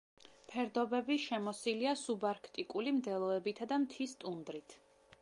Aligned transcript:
ფერდობები 0.53 1.17
შემოსილია 1.25 1.93
სუბარქტიკული 2.05 2.97
მდელოებითა 2.99 3.73
და 3.75 3.83
მთის 3.87 4.21
ტუნდრით. 4.25 4.81